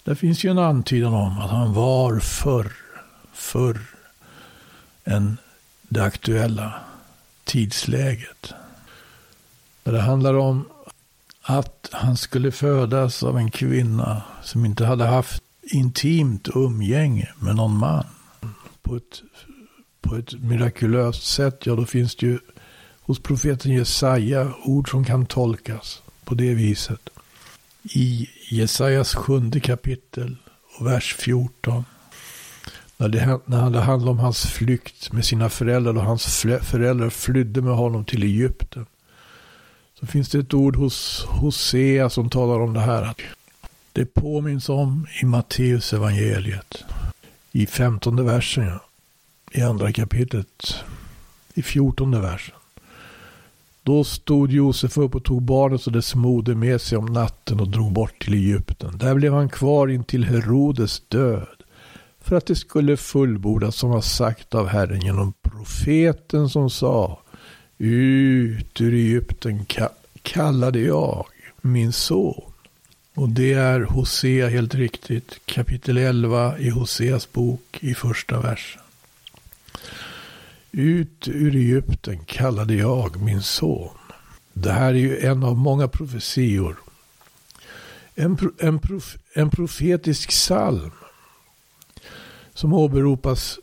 Där 0.04 0.14
finns 0.14 0.44
ju 0.44 0.50
en 0.50 0.58
antydan 0.58 1.14
om 1.14 1.38
att 1.38 1.50
han 1.50 1.72
var 1.72 2.18
förr. 2.20 2.86
Förr 3.37 3.81
än 5.05 5.37
det 5.83 6.05
aktuella 6.05 6.75
tidsläget. 7.45 8.52
När 9.85 9.93
det 9.93 10.00
handlar 10.00 10.35
om 10.35 10.69
att 11.43 11.88
han 11.93 12.16
skulle 12.16 12.52
födas 12.52 13.23
av 13.23 13.38
en 13.38 13.50
kvinna 13.50 14.23
som 14.43 14.64
inte 14.64 14.87
hade 14.87 15.05
haft 15.05 15.43
intimt 15.62 16.49
umgänge 16.55 17.33
med 17.38 17.57
någon 17.57 17.78
man 17.78 18.05
på 18.83 18.97
ett, 18.97 19.23
på 20.00 20.16
ett 20.16 20.33
mirakulöst 20.33 21.26
sätt, 21.26 21.66
ja 21.66 21.75
då 21.75 21.87
finns 21.87 22.16
det 22.16 22.26
ju 22.26 22.38
hos 23.00 23.23
profeten 23.23 23.73
Jesaja 23.73 24.52
ord 24.64 24.90
som 24.90 25.05
kan 25.05 25.26
tolkas 25.26 26.02
på 26.25 26.35
det 26.35 26.55
viset. 26.55 27.09
I 27.83 28.28
Jesajas 28.50 29.14
sjunde 29.14 29.61
kapitel 29.61 30.37
och 30.78 30.87
vers 30.87 31.14
14. 31.19 31.85
När 32.96 33.08
det, 33.08 33.40
när 33.44 33.70
det 33.70 33.80
handlar 33.80 34.12
om 34.12 34.18
hans 34.18 34.46
flykt 34.46 35.12
med 35.12 35.24
sina 35.24 35.48
föräldrar 35.48 35.96
och 35.96 36.02
hans 36.02 36.46
föräldrar 36.62 37.10
flydde 37.10 37.62
med 37.62 37.74
honom 37.74 38.04
till 38.04 38.22
Egypten. 38.22 38.86
så 40.00 40.06
finns 40.06 40.28
det 40.28 40.38
ett 40.38 40.54
ord 40.54 40.76
hos 40.76 41.24
Hosea 41.28 42.10
som 42.10 42.30
talar 42.30 42.60
om 42.60 42.72
det 42.72 42.80
här. 42.80 43.14
Det 43.92 44.14
påminns 44.14 44.68
om 44.68 45.06
i 45.22 45.24
Matteus 45.24 45.92
evangeliet 45.92 46.84
i 47.52 47.66
femtonde 47.66 48.22
versen, 48.22 48.66
ja. 48.66 48.80
i 49.52 49.62
andra 49.62 49.92
kapitlet, 49.92 50.84
i 51.54 51.62
fjortonde 51.62 52.20
versen. 52.20 52.54
Då 53.82 54.04
stod 54.04 54.52
Josef 54.52 54.98
upp 54.98 55.14
och 55.14 55.24
tog 55.24 55.42
barnet 55.42 55.86
och 55.86 55.92
dess 55.92 56.14
moder 56.14 56.54
med 56.54 56.80
sig 56.80 56.98
om 56.98 57.06
natten 57.06 57.60
och 57.60 57.68
drog 57.68 57.92
bort 57.92 58.24
till 58.24 58.34
Egypten. 58.34 58.98
Där 58.98 59.14
blev 59.14 59.32
han 59.32 59.48
kvar 59.48 59.88
intill 59.88 60.24
Herodes 60.24 61.02
död 61.08 61.55
för 62.26 62.37
att 62.37 62.47
det 62.47 62.56
skulle 62.56 62.97
fullbordas 62.97 63.76
som 63.76 63.90
var 63.90 64.00
sagt 64.00 64.54
av 64.54 64.66
Herren 64.66 65.00
genom 65.00 65.33
profeten 65.42 66.49
som 66.49 66.71
sa 66.71 67.21
Ut 67.78 68.80
ur 68.80 68.95
Egypten 68.95 69.66
kallade 70.23 70.80
jag 70.80 71.26
min 71.61 71.92
son. 71.92 72.52
Och 73.14 73.28
det 73.28 73.52
är 73.52 73.80
Hosea 73.80 74.49
helt 74.49 74.75
riktigt, 74.75 75.40
kapitel 75.45 75.97
11 75.97 76.59
i 76.59 76.68
Hoseas 76.71 77.33
bok 77.33 77.78
i 77.80 77.95
första 77.95 78.40
versen. 78.40 78.83
Ut 80.73 81.28
ur 81.28 81.56
Egypten 81.56 82.18
kallade 82.26 82.75
jag 82.75 83.23
min 83.23 83.42
son. 83.42 83.97
Det 84.52 84.73
här 84.73 84.88
är 84.88 84.99
ju 84.99 85.18
en 85.18 85.42
av 85.42 85.56
många 85.56 85.88
profetior. 85.88 86.76
En, 88.14 88.38
en, 88.59 88.78
prof, 88.78 89.16
en 89.35 89.50
profetisk 89.50 90.30
psalm 90.30 90.90
som 92.56 92.72
åberopas 92.72 93.58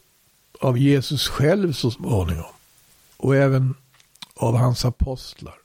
av 0.61 0.77
Jesus 0.77 1.27
själv 1.27 1.73
så 1.73 1.91
småningom. 1.91 2.53
Och 3.17 3.35
även 3.35 3.75
av 4.35 4.57
hans 4.57 4.85
apostlar. 4.85 5.55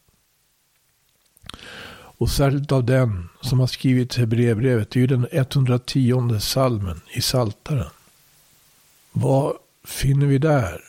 Och 1.90 2.30
särskilt 2.30 2.72
av 2.72 2.84
den 2.84 3.28
som 3.40 3.60
har 3.60 3.66
skrivit 3.66 4.16
Hebreerbrevet. 4.16 4.90
Det 4.90 4.98
är 4.98 5.00
ju 5.00 5.06
den 5.06 5.26
110 5.32 6.38
salmen 6.40 7.00
i 7.10 7.20
Saltaren. 7.20 7.90
Vad 9.12 9.56
finner 9.84 10.26
vi 10.26 10.38
där? 10.38 10.80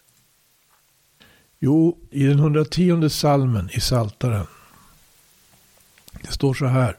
Jo, 1.59 1.97
i 2.11 2.23
den 2.23 2.39
110 2.39 3.09
salmen 3.09 3.69
i 3.73 3.79
Saltaren. 3.79 4.47
Det 6.21 6.31
står 6.31 6.53
så 6.53 6.65
här. 6.65 6.97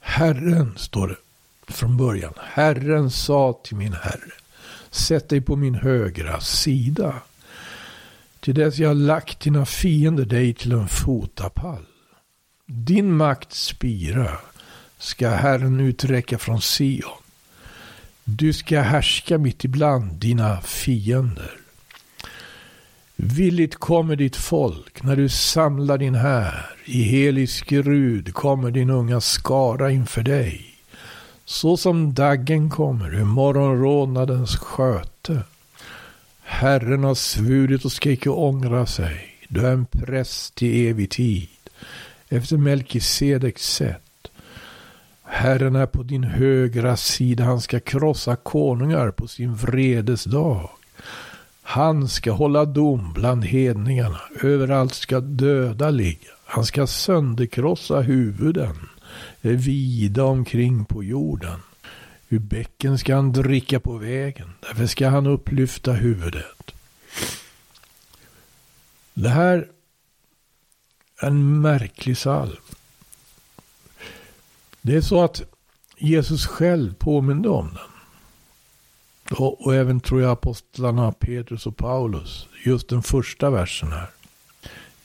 Herren, 0.00 0.78
står 0.78 1.08
det 1.08 1.16
från 1.68 1.96
början. 1.96 2.32
Herren 2.36 3.10
sa 3.10 3.60
till 3.64 3.76
min 3.76 3.92
herre. 3.92 4.32
Sätt 4.90 5.28
dig 5.28 5.40
på 5.40 5.56
min 5.56 5.74
högra 5.74 6.40
sida. 6.40 7.14
Till 8.40 8.54
dess 8.54 8.78
jag 8.78 8.96
lagt 8.96 9.40
dina 9.40 9.66
fiender 9.66 10.24
dig 10.24 10.54
till 10.54 10.72
en 10.72 10.88
fotapall. 10.88 11.86
Din 12.66 13.12
makt 13.12 13.52
spira 13.52 14.38
ska 14.98 15.28
Herren 15.28 15.80
uträcka 15.80 16.38
från 16.38 16.60
Sion. 16.60 17.22
Du 18.24 18.52
ska 18.52 18.80
härska 18.80 19.38
mitt 19.38 19.64
ibland 19.64 20.12
dina 20.12 20.60
fiender. 20.60 21.50
Villigt 23.16 23.74
kommer 23.74 24.16
ditt 24.16 24.36
folk 24.36 25.02
när 25.02 25.16
du 25.16 25.28
samlar 25.28 25.98
din 25.98 26.14
här. 26.14 26.70
I 26.84 27.02
helig 27.02 27.50
skrud 27.50 28.34
kommer 28.34 28.70
din 28.70 28.90
unga 28.90 29.20
skara 29.20 29.90
inför 29.90 30.22
dig. 30.22 30.77
Så 31.50 31.76
som 31.76 32.14
daggen 32.14 32.70
kommer 32.70 33.14
ur 33.14 33.24
morgonrodnadens 33.24 34.56
sköte. 34.56 35.42
Herren 36.42 37.04
har 37.04 37.14
svurit 37.14 37.84
och 37.84 37.92
ska 37.92 38.10
icke 38.10 38.30
ångra 38.30 38.86
sig. 38.86 39.38
Du 39.48 39.66
är 39.66 39.72
en 39.72 39.86
präst 39.86 40.62
i 40.62 40.88
evig 40.88 41.10
tid 41.10 41.48
efter 42.28 42.56
Melkisedeks 42.56 43.72
sätt. 43.74 44.30
Herren 45.22 45.76
är 45.76 45.86
på 45.86 46.02
din 46.02 46.24
högra 46.24 46.96
sida, 46.96 47.44
han 47.44 47.60
ska 47.60 47.80
krossa 47.80 48.36
konungar 48.36 49.10
på 49.10 49.28
sin 49.28 49.54
vredes 49.54 50.24
dag. 50.24 50.70
Han 51.62 52.08
ska 52.08 52.32
hålla 52.32 52.64
dom 52.64 53.12
bland 53.12 53.44
hedningarna, 53.44 54.20
överallt 54.42 54.94
ska 54.94 55.20
döda 55.20 55.90
ligga. 55.90 56.30
Han 56.44 56.64
ska 56.64 56.86
sönderkrossa 56.86 58.00
huvuden, 58.00 58.76
är 59.40 59.52
vida 59.52 60.24
omkring 60.24 60.84
på 60.84 61.04
jorden. 61.04 61.60
Ur 62.28 62.38
bäcken 62.38 62.98
ska 62.98 63.14
han 63.14 63.32
dricka 63.32 63.80
på 63.80 63.96
vägen, 63.96 64.52
därför 64.60 64.86
ska 64.86 65.08
han 65.08 65.26
upplyfta 65.26 65.92
huvudet. 65.92 66.74
Det 69.14 69.28
här 69.28 69.68
är 71.18 71.26
en 71.26 71.60
märklig 71.60 72.16
psalm. 72.16 72.56
Det 74.82 74.96
är 74.96 75.00
så 75.00 75.22
att 75.24 75.42
Jesus 75.96 76.46
själv 76.46 76.94
påminde 76.94 77.48
om 77.48 77.66
den. 77.66 77.88
Och, 79.38 79.66
och, 79.66 79.74
även 79.74 80.00
tror 80.00 80.22
jag 80.22 80.30
apostlarna 80.30 81.12
Petrus 81.12 81.66
och 81.66 81.76
Paulus. 81.76 82.48
Just 82.64 82.88
den 82.88 83.02
första 83.02 83.50
versen 83.50 83.92
här. 83.92 84.10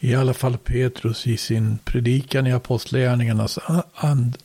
I 0.03 0.15
alla 0.15 0.33
fall 0.33 0.57
Petrus 0.57 1.27
i 1.27 1.37
sin 1.37 1.77
predikan 1.77 2.47
i 2.47 2.53
Apostlagärningarnas 2.53 3.59
and, 3.95 4.37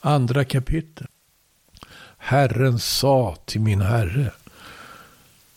andra 0.00 0.44
kapitel. 0.44 1.06
Herren 2.16 2.78
sa 2.78 3.36
till 3.44 3.60
min 3.60 3.80
herre. 3.80 4.32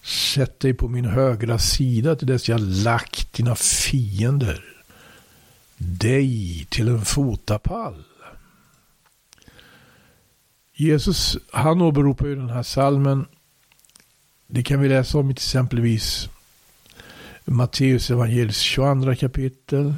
Sätt 0.03 0.59
dig 0.59 0.73
på 0.73 0.87
min 0.87 1.05
högra 1.05 1.59
sida 1.59 2.15
till 2.15 2.27
dess 2.27 2.49
jag 2.49 2.59
lagt 2.59 3.33
dina 3.33 3.55
fiender 3.55 4.63
dig 5.77 6.65
till 6.69 6.87
en 6.87 7.05
fotapall. 7.05 8.03
Jesus, 10.73 11.37
han 11.51 11.81
åberopar 11.81 12.27
ju 12.27 12.35
den 12.35 12.49
här 12.49 12.63
salmen. 12.63 13.25
Det 14.47 14.63
kan 14.63 14.81
vi 14.81 14.89
läsa 14.89 15.17
om 15.17 15.31
i 15.31 15.33
till 15.33 15.41
exempelvis 15.41 16.29
Matteus 17.51 18.11
evangelis 18.11 18.57
22 18.57 19.15
kapitel. 19.15 19.93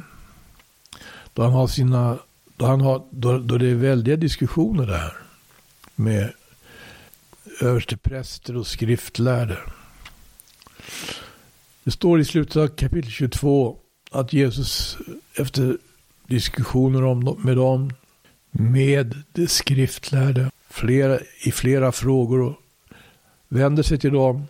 Då 1.32 1.42
han 1.42 1.52
har 1.52 1.66
sina, 1.66 2.18
då 2.56 2.66
han 2.66 2.80
har, 2.80 3.02
då, 3.10 3.38
då 3.38 3.58
det 3.58 3.68
är 3.68 3.74
väldiga 3.74 4.16
diskussioner 4.16 4.86
där. 4.86 5.12
Med 5.94 6.32
överstepräster 7.60 8.56
och 8.56 8.66
skriftlärde. 8.66 9.58
Det 11.84 11.90
står 11.90 12.20
i 12.20 12.24
slutet 12.24 12.56
av 12.56 12.68
kapitel 12.68 13.10
22 13.10 13.76
att 14.10 14.32
Jesus 14.32 14.98
efter 15.38 15.78
diskussioner 16.26 17.04
om, 17.04 17.36
med 17.44 17.56
dem, 17.56 17.92
med 18.50 19.22
det 19.32 19.50
skriftlärde, 19.50 20.50
flera, 20.70 21.18
i 21.44 21.52
flera 21.52 21.92
frågor, 21.92 22.40
och 22.40 22.54
vänder 23.48 23.82
sig 23.82 23.98
till 23.98 24.12
dem, 24.12 24.46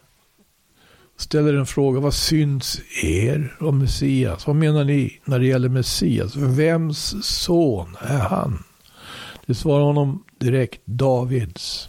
ställer 1.17 1.55
en 1.55 1.67
fråga, 1.67 2.01
vad 2.01 2.15
syns 2.15 2.81
er 3.03 3.57
om 3.61 3.79
Messias? 3.79 4.47
Vad 4.47 4.57
menar 4.57 4.85
ni 4.85 5.21
när 5.25 5.39
det 5.39 5.47
gäller 5.47 5.69
Messias? 5.69 6.37
Vems 6.37 7.15
son 7.23 7.97
är 8.01 8.19
han? 8.19 8.65
Det 9.47 9.55
svarar 9.55 9.85
honom 9.85 10.23
direkt, 10.39 10.81
Davids. 10.85 11.89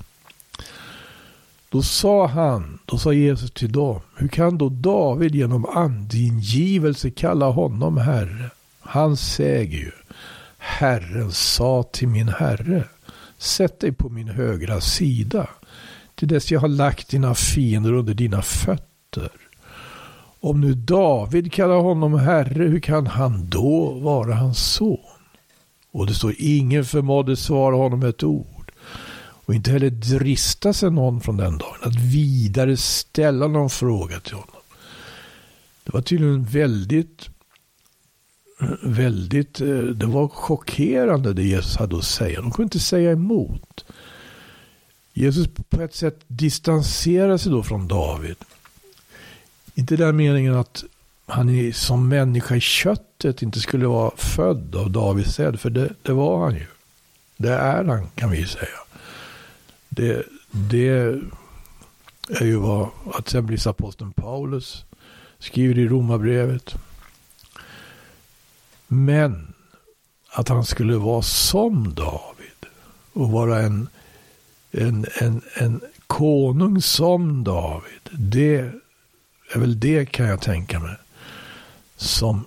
Då 1.69 1.81
sa 1.81 2.27
han, 2.27 2.79
då 2.85 2.97
sa 2.97 3.13
Jesus 3.13 3.51
till 3.51 3.71
dem, 3.71 3.99
hur 4.15 4.27
kan 4.27 4.57
då 4.57 4.69
David 4.69 5.35
genom 5.35 5.65
andingivelse 5.65 7.09
kalla 7.09 7.49
honom 7.49 7.97
Herre? 7.97 8.49
Han 8.79 9.17
säger 9.17 9.77
ju, 9.77 9.91
Herren 10.57 11.31
sa 11.31 11.83
till 11.83 12.07
min 12.07 12.27
Herre, 12.27 12.83
sätt 13.38 13.79
dig 13.79 13.91
på 13.91 14.09
min 14.09 14.27
högra 14.27 14.81
sida, 14.81 15.49
till 16.15 16.27
dess 16.27 16.51
jag 16.51 16.59
har 16.59 16.67
lagt 16.67 17.09
dina 17.09 17.35
fiender 17.35 17.93
under 17.93 18.13
dina 18.13 18.41
fötter. 18.41 18.94
Om 20.39 20.62
nu 20.62 20.73
David 20.73 21.54
kallar 21.54 21.75
honom 21.75 22.13
Herre, 22.13 22.63
hur 22.63 22.80
kan 22.80 23.08
han 23.08 23.49
då 23.49 23.89
vara 23.89 24.36
hans 24.36 24.73
son? 24.73 24.97
Och 25.91 26.08
det 26.08 26.13
står 26.13 26.34
ingen 26.38 26.86
förmådde 26.86 27.36
svara 27.36 27.75
honom 27.75 28.04
ett 28.04 28.23
ord. 28.23 28.71
Och 29.45 29.56
inte 29.56 29.71
heller 29.71 29.89
drista 29.89 30.73
sig 30.73 30.91
någon 30.91 31.21
från 31.21 31.38
den 31.38 31.58
dagen 31.58 31.78
att 31.82 31.95
vidare 31.95 32.78
ställa 32.78 33.47
någon 33.47 33.69
fråga 33.69 34.19
till 34.19 34.34
honom. 34.34 34.62
Det 35.84 35.93
var 35.93 36.01
tydligen 36.01 36.43
väldigt, 36.43 37.30
väldigt, 38.84 39.62
eh, 39.62 39.78
det 39.78 40.06
var 40.06 40.28
chockerande 40.28 41.34
det 41.34 41.43
Jesus 41.43 41.78
hade 41.78 41.97
att 41.97 42.04
säga. 42.04 42.41
De 42.41 42.51
kunde 42.51 42.63
inte 42.63 42.80
säga 42.80 43.12
emot. 43.12 43.86
Jesus 45.13 45.47
på 45.69 45.82
ett 45.82 45.95
sätt 45.95 46.19
distanserar 46.28 47.38
sig 47.38 47.51
då 47.51 47.63
från 47.63 47.88
David. 47.88 48.36
Inte 49.77 49.95
den 49.95 50.15
meningen 50.15 50.55
att 50.55 50.83
han 51.25 51.49
är 51.49 51.71
som 51.71 52.09
människa 52.09 52.55
i 52.55 52.59
köttet 52.59 53.41
inte 53.41 53.59
skulle 53.59 53.88
vara 53.88 54.11
född 54.17 54.75
av 54.75 54.91
Davids 54.91 55.33
säd, 55.33 55.59
för 55.59 55.69
det, 55.69 55.93
det 56.01 56.13
var 56.13 56.43
han 56.43 56.55
ju. 56.55 56.65
Det 57.38 57.53
är 57.53 57.83
han 57.83 58.09
kan 58.15 58.31
vi 58.31 58.45
säga. 58.45 58.79
Det, 59.89 60.23
det 60.51 60.88
är 62.29 62.45
ju 62.45 62.55
vad 62.55 62.89
att 63.13 63.19
exempelvis 63.19 63.67
aposteln 63.67 64.11
Paulus 64.11 64.85
skriver 65.39 65.77
i 65.77 65.88
Romarbrevet. 65.88 66.75
Men 68.88 69.53
att 70.29 70.49
han 70.49 70.65
skulle 70.65 70.97
vara 70.97 71.21
som 71.21 71.93
David 71.93 72.65
och 73.13 73.31
vara 73.31 73.59
en, 73.61 73.88
en, 74.71 75.05
en, 75.21 75.41
en 75.55 75.81
konung 76.07 76.81
som 76.81 77.43
David. 77.43 78.09
Det 78.11 78.71
är 79.55 79.59
väl 79.59 79.79
det 79.79 80.05
kan 80.05 80.25
jag 80.25 80.41
tänka 80.41 80.79
mig. 80.79 80.95
Som 81.97 82.45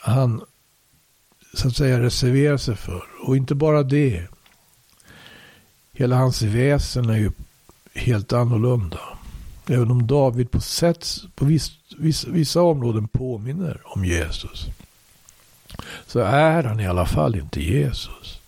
han 0.00 0.42
så 1.54 1.68
att 1.68 1.76
säga 1.76 2.02
reserverar 2.02 2.56
sig 2.56 2.76
för. 2.76 3.04
Och 3.22 3.36
inte 3.36 3.54
bara 3.54 3.82
det. 3.82 4.26
Hela 5.92 6.16
hans 6.16 6.42
väsen 6.42 7.10
är 7.10 7.16
ju 7.18 7.30
helt 7.94 8.32
annorlunda. 8.32 9.00
Även 9.66 9.90
om 9.90 10.06
David 10.06 10.50
på, 10.50 10.60
sätt, 10.60 11.06
på 11.34 11.44
viss, 11.44 11.72
viss, 11.98 12.24
vissa 12.24 12.62
områden 12.62 13.08
påminner 13.08 13.80
om 13.84 14.04
Jesus. 14.04 14.66
Så 16.06 16.20
är 16.20 16.62
han 16.62 16.80
i 16.80 16.86
alla 16.86 17.06
fall 17.06 17.36
inte 17.36 17.62
Jesus. 17.62 18.40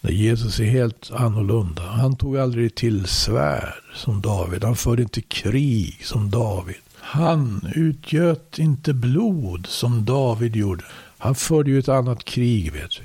När 0.00 0.10
Jesus 0.10 0.60
är 0.60 0.64
helt 0.64 1.10
annorlunda. 1.10 1.82
Han 1.82 2.16
tog 2.16 2.38
aldrig 2.38 2.74
till 2.74 3.06
svärd 3.06 3.82
som 3.94 4.20
David. 4.20 4.64
Han 4.64 4.76
förde 4.76 5.02
inte 5.02 5.20
krig 5.20 6.00
som 6.04 6.30
David. 6.30 6.76
Han 7.10 7.72
utgöt 7.74 8.58
inte 8.58 8.94
blod 8.94 9.66
som 9.66 10.04
David 10.04 10.56
gjorde. 10.56 10.84
Han 11.18 11.34
förde 11.34 11.70
ju 11.70 11.78
ett 11.78 11.88
annat 11.88 12.24
krig 12.24 12.72
vet 12.72 13.00
vi. 13.00 13.04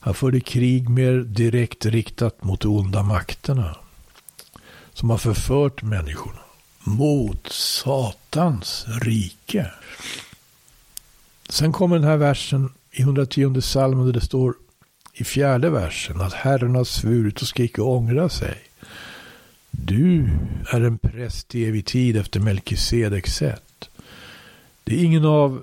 Han 0.00 0.14
förde 0.14 0.40
krig 0.40 0.88
mer 0.88 1.12
direkt 1.12 1.86
riktat 1.86 2.44
mot 2.44 2.60
de 2.60 2.68
onda 2.68 3.02
makterna. 3.02 3.76
Som 4.92 5.10
har 5.10 5.18
förfört 5.18 5.82
människorna. 5.82 6.38
Mot 6.80 7.52
Satans 7.52 8.86
rike. 9.02 9.70
Sen 11.48 11.72
kommer 11.72 11.96
den 11.96 12.08
här 12.08 12.16
versen 12.16 12.72
i 12.90 13.02
110 13.02 13.60
salmen 13.60 14.06
där 14.06 14.12
det 14.12 14.20
står 14.20 14.54
i 15.12 15.24
fjärde 15.24 15.70
versen 15.70 16.20
att 16.20 16.32
Herren 16.32 16.74
har 16.74 16.84
svurit 16.84 17.42
och 17.42 17.48
ska 17.48 17.62
icke 17.62 17.82
ångra 17.82 18.28
sig. 18.28 18.67
Du 19.84 20.30
är 20.72 20.80
en 20.80 20.98
präst 20.98 21.54
i 21.54 21.64
evig 21.64 21.84
tid 21.86 22.16
efter 22.16 22.40
Melkisedeks 22.40 23.34
sätt. 23.34 23.88
Det 24.84 24.94
är 25.00 25.04
ingen 25.04 25.24
av 25.24 25.62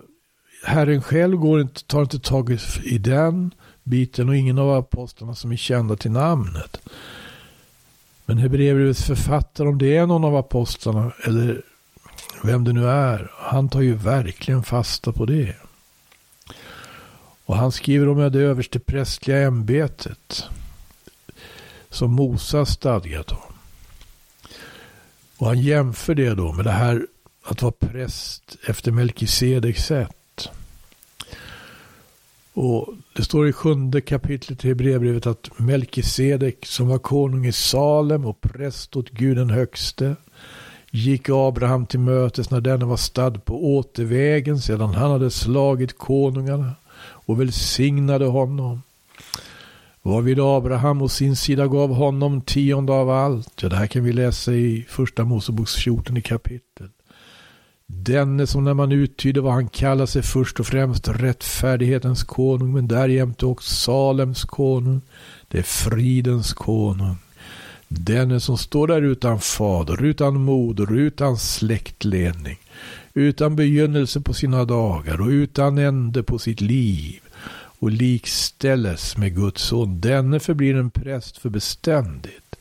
Herren 0.63 1.01
själv 1.01 1.37
går 1.37 1.61
inte, 1.61 1.83
tar 1.83 2.01
inte 2.01 2.19
tag 2.19 2.57
i 2.83 2.97
den 2.97 3.53
biten 3.83 4.29
och 4.29 4.35
ingen 4.35 4.59
av 4.59 4.71
apostlarna 4.71 5.35
som 5.35 5.51
är 5.51 5.55
kända 5.55 5.95
till 5.95 6.11
namnet. 6.11 6.77
Men 8.25 8.37
Hebreerbrevets 8.37 9.03
författare, 9.03 9.67
om 9.67 9.77
det 9.77 9.97
är 9.97 10.05
någon 10.05 10.23
av 10.23 10.35
apostlarna 10.35 11.11
eller 11.23 11.61
vem 12.43 12.63
det 12.63 12.73
nu 12.73 12.87
är, 12.87 13.31
han 13.37 13.69
tar 13.69 13.81
ju 13.81 13.93
verkligen 13.93 14.63
fasta 14.63 15.11
på 15.11 15.25
det. 15.25 15.55
Och 17.45 17.57
han 17.57 17.71
skriver 17.71 18.09
om 18.09 18.31
det 18.31 18.39
överste 18.39 18.79
prästliga 18.79 19.41
ämbetet 19.41 20.43
som 21.89 22.11
Moses 22.11 22.69
stadgat 22.69 23.31
om. 23.31 23.54
Och 25.37 25.47
han 25.47 25.61
jämför 25.61 26.15
det 26.15 26.35
då 26.35 26.53
med 26.53 26.65
det 26.65 26.71
här 26.71 27.07
att 27.43 27.61
vara 27.61 27.73
präst 27.79 28.57
efter 28.67 28.91
Melkisedeks 28.91 29.85
sätt. 29.85 30.49
Och 32.53 32.87
det 33.15 33.23
står 33.23 33.47
i 33.47 33.53
sjunde 33.53 34.01
kapitlet 34.01 34.65
i 34.65 34.67
Hebreerbrevet 34.67 35.25
att 35.25 35.59
Melkisedek 35.59 36.65
som 36.65 36.87
var 36.87 36.97
konung 36.97 37.45
i 37.45 37.51
Salem 37.51 38.25
och 38.25 38.41
präst 38.41 38.95
åt 38.95 39.09
Gud 39.09 39.37
den 39.37 39.49
högste 39.49 40.15
gick 40.91 41.29
Abraham 41.29 41.85
till 41.85 41.99
mötes 41.99 42.49
när 42.49 42.61
denne 42.61 42.85
var 42.85 42.97
stadd 42.97 43.45
på 43.45 43.75
återvägen 43.77 44.59
sedan 44.61 44.93
han 44.93 45.11
hade 45.11 45.31
slagit 45.31 45.97
konungarna 45.97 46.71
och 46.97 47.41
välsignade 47.41 48.25
honom. 48.25 48.81
Varvid 50.05 50.39
Abraham 50.39 51.01
å 51.01 51.07
sin 51.09 51.35
sida 51.35 51.65
gav 51.67 51.93
honom 51.97 52.41
tionde 52.41 52.93
av 52.93 53.09
allt. 53.09 53.61
Ja, 53.61 53.69
det 53.69 53.75
här 53.75 53.87
kan 53.87 54.03
vi 54.03 54.13
läsa 54.13 54.53
i 54.53 54.85
första 54.89 55.23
Moseboks 55.23 55.75
14 55.75 56.21
kapitel. 56.21 56.89
Denne 57.87 58.47
som 58.47 58.63
när 58.63 58.73
man 58.73 58.91
uttyder 58.91 59.41
vad 59.41 59.53
han 59.53 59.67
kallar 59.67 60.05
sig 60.05 60.21
först 60.21 60.59
och 60.59 60.67
främst 60.67 61.07
rättfärdighetens 61.07 62.23
konung, 62.23 62.73
men 62.73 62.87
därjämte 62.87 63.45
också 63.45 63.73
Salems 63.73 64.43
konung. 64.43 65.01
Det 65.47 65.57
är 65.57 65.63
fridens 65.63 66.53
konung. 66.53 67.17
Denne 67.87 68.39
som 68.39 68.57
står 68.57 68.87
där 68.87 69.01
utan 69.01 69.39
fader, 69.39 70.03
utan 70.03 70.41
moder, 70.41 70.97
utan 70.97 71.37
släktledning, 71.37 72.57
utan 73.13 73.55
begynnelse 73.55 74.21
på 74.21 74.33
sina 74.33 74.65
dagar 74.65 75.21
och 75.21 75.27
utan 75.27 75.77
ände 75.77 76.23
på 76.23 76.39
sitt 76.39 76.61
liv 76.61 77.19
och 77.85 77.91
likställes 77.91 79.17
med 79.17 79.35
Guds 79.35 79.61
son. 79.61 80.01
Denne 80.01 80.39
förblir 80.39 80.75
en 80.75 80.91
präst 80.91 81.37
för 81.37 81.49
beständigt. 81.49 82.55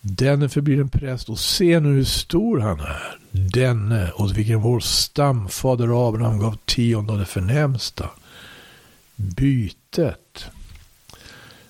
Denne 0.00 0.48
förblir 0.48 0.80
en 0.80 0.88
präst 0.88 1.28
och 1.28 1.38
se 1.38 1.80
nu 1.80 1.88
hur 1.88 2.04
stor 2.04 2.58
han 2.58 2.80
är. 2.80 3.18
Denne 3.30 4.12
åt 4.12 4.32
vilken 4.32 4.60
vår 4.60 4.80
stamfader 4.80 6.08
Abraham 6.08 6.38
gav 6.38 6.56
tionde 6.64 7.12
av 7.12 7.18
det 7.18 7.24
förnämsta. 7.24 8.10
Bytet. 9.16 10.50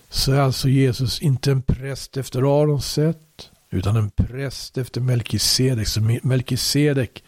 Så 0.09 0.33
är 0.33 0.41
alltså 0.41 0.69
Jesus 0.69 1.23
inte 1.23 1.51
en 1.51 1.63
präst 1.63 2.17
efter 2.17 2.63
Arons 2.63 2.93
sätt. 2.93 3.51
Utan 3.71 3.97
en 3.97 4.11
präst 4.11 4.79
efter 4.79 5.01
Melkisedek. 5.01 5.89
Så 5.89 6.01
Melkisedek 6.23 7.25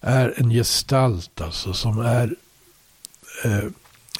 är 0.00 0.34
en 0.36 0.50
gestalt 0.50 1.40
alltså 1.40 1.74
som 1.74 1.98
är 1.98 2.34
eh, 3.44 3.64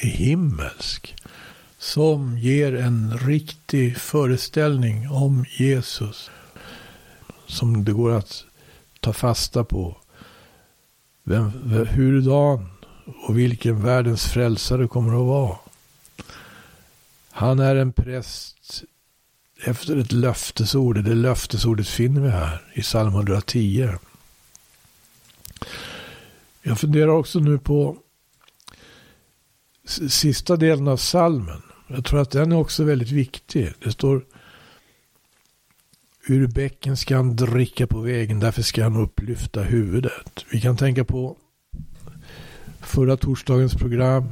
himmelsk. 0.00 1.14
Som 1.78 2.38
ger 2.38 2.74
en 2.74 3.18
riktig 3.18 3.96
föreställning 3.96 5.10
om 5.10 5.44
Jesus. 5.58 6.30
Som 7.46 7.84
det 7.84 7.92
går 7.92 8.10
att 8.10 8.44
ta 9.00 9.12
fasta 9.12 9.64
på. 9.64 9.96
Vem, 11.24 11.50
hurdan 11.90 12.68
och 13.26 13.38
vilken 13.38 13.82
världens 13.82 14.24
frälsare 14.24 14.88
kommer 14.88 15.20
att 15.20 15.26
vara. 15.26 15.56
Han 17.30 17.58
är 17.58 17.76
en 17.76 17.92
präst 17.92 18.84
efter 19.64 19.96
ett 19.96 20.12
löftesord. 20.12 21.04
Det 21.04 21.14
löftesordet 21.14 21.88
finner 21.88 22.20
vi 22.20 22.30
här 22.30 22.62
i 22.74 22.80
psalm 22.80 23.14
110. 23.14 23.88
Jag 26.62 26.80
funderar 26.80 27.08
också 27.08 27.38
nu 27.38 27.58
på 27.58 27.96
sista 29.84 30.56
delen 30.56 30.88
av 30.88 30.96
salmen. 30.96 31.62
Jag 31.86 32.04
tror 32.04 32.20
att 32.20 32.30
den 32.30 32.52
är 32.52 32.56
också 32.56 32.84
väldigt 32.84 33.10
viktig. 33.10 33.72
Det 33.84 33.92
står 33.92 34.24
Ur 36.26 36.46
bäcken 36.46 36.96
ska 36.96 37.16
han 37.16 37.36
dricka 37.36 37.86
på 37.86 38.00
vägen, 38.00 38.40
därför 38.40 38.62
ska 38.62 38.82
han 38.82 38.96
upplyfta 38.96 39.62
huvudet. 39.62 40.44
Vi 40.50 40.60
kan 40.60 40.76
tänka 40.76 41.04
på 41.04 41.36
förra 42.80 43.16
torsdagens 43.16 43.74
program 43.74 44.24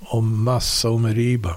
om 0.00 0.44
Massa 0.44 0.90
och 0.90 1.00
Meriba. 1.00 1.56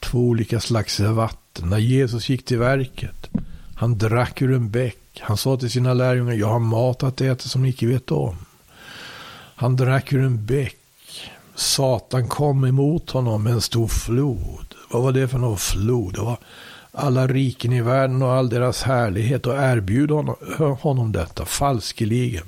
Två 0.00 0.18
olika 0.18 0.60
slags 0.60 1.00
vatten. 1.00 1.68
När 1.68 1.78
Jesus 1.78 2.28
gick 2.28 2.44
till 2.44 2.58
verket. 2.58 3.30
Han 3.74 3.98
drack 3.98 4.42
ur 4.42 4.52
en 4.52 4.70
bäck. 4.70 5.20
Han 5.20 5.36
sa 5.36 5.56
till 5.56 5.70
sina 5.70 5.94
lärjungar, 5.94 6.32
jag 6.32 6.46
har 6.46 6.58
mat 6.58 7.02
att 7.02 7.20
äta 7.20 7.48
som 7.48 7.62
ni 7.62 7.68
icke 7.68 7.86
vet 7.86 8.10
om. 8.10 8.36
Han 9.54 9.76
drack 9.76 10.12
ur 10.12 10.22
en 10.22 10.46
bäck. 10.46 10.79
Satan 11.60 12.28
kom 12.28 12.64
emot 12.64 13.10
honom 13.10 13.42
med 13.42 13.52
en 13.52 13.60
stor 13.60 13.88
flod. 13.88 14.74
Vad 14.90 15.02
var 15.02 15.12
det 15.12 15.28
för 15.28 15.38
någon 15.38 15.58
flod? 15.58 16.14
Det 16.14 16.20
var 16.20 16.38
alla 16.92 17.26
riken 17.26 17.72
i 17.72 17.80
världen 17.80 18.22
och 18.22 18.32
all 18.32 18.48
deras 18.48 18.82
härlighet 18.82 19.46
och 19.46 19.54
erbjuda 19.54 20.14
honom, 20.14 20.36
honom 20.80 21.12
detta 21.12 21.44
falskeligen. 21.44 22.44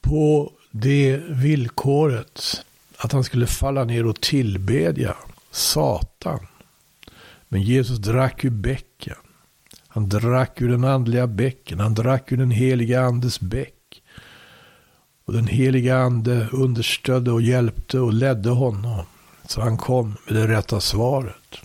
På 0.00 0.52
det 0.70 1.16
villkoret 1.28 2.64
att 2.96 3.12
han 3.12 3.24
skulle 3.24 3.46
falla 3.46 3.84
ner 3.84 4.06
och 4.06 4.20
tillbedja 4.20 5.16
Satan. 5.50 6.46
Men 7.48 7.62
Jesus 7.62 7.98
drack 7.98 8.44
ur 8.44 8.50
bäcken. 8.50 9.16
Han 9.88 10.08
drack 10.08 10.60
ur 10.60 10.68
den 10.68 10.84
andliga 10.84 11.26
bäcken. 11.26 11.80
Han 11.80 11.94
drack 11.94 12.32
ur 12.32 12.36
den 12.36 12.50
heliga 12.50 13.02
andes 13.02 13.40
bäck. 13.40 13.74
Och 15.24 15.32
den 15.32 15.46
heliga 15.46 15.98
ande 15.98 16.48
understödde 16.52 17.32
och 17.32 17.42
hjälpte 17.42 17.98
och 17.98 18.12
ledde 18.12 18.50
honom. 18.50 19.06
Så 19.48 19.60
han 19.60 19.78
kom 19.78 20.16
med 20.26 20.34
det 20.34 20.48
rätta 20.48 20.80
svaret. 20.80 21.56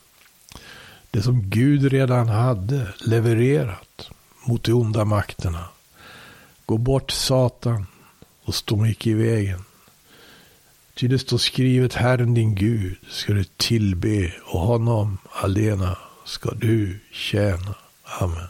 Det 1.12 1.22
som 1.22 1.50
Gud 1.50 1.91
redan 1.91 2.28
hade 2.28 2.88
levererat 3.06 4.10
mot 4.46 4.63
de 4.63 4.74
onda 4.74 5.06
makterna. 5.06 5.63
Gå 6.65 6.78
bort 6.78 7.12
Satan 7.12 7.86
och 8.43 8.56
stå 8.56 8.86
icke 8.86 9.10
i 9.10 9.13
vägen. 9.13 9.60
Ty 10.93 11.08
det 11.08 11.20
står 11.20 11.38
skrivet 11.38 11.93
Herren 11.93 12.34
din 12.34 12.56
Gud 12.56 12.98
ska 13.10 13.34
du 13.34 13.43
tillbe 13.43 14.34
och 14.43 14.60
honom 14.60 15.17
alena 15.32 15.98
ska 16.26 16.52
du 16.52 17.00
tjäna. 17.12 17.76
Amen. 18.04 18.48